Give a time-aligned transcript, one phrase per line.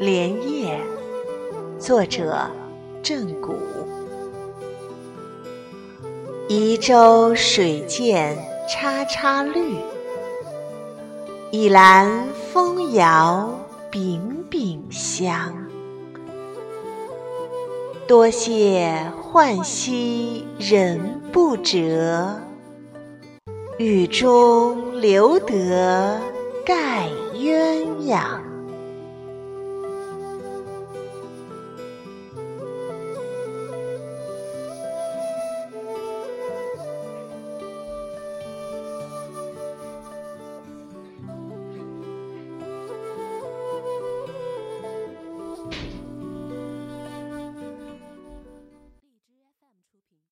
[0.04, 0.80] 《莲叶》，
[1.78, 2.48] 作者
[3.02, 3.54] 郑谷。
[6.48, 8.36] 移舟水涧
[8.68, 9.76] 叉叉绿，
[11.50, 13.50] 倚栏风摇
[13.90, 15.54] 柄柄香。
[18.06, 22.34] 多谢浣溪人不折，
[23.78, 26.18] 雨中留得
[26.64, 28.51] 盖鸳鸯。